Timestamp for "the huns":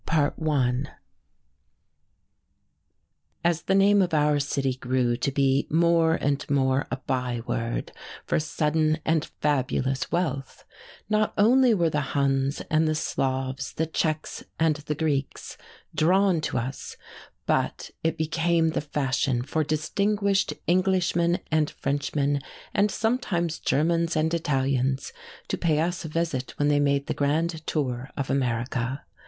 11.91-12.61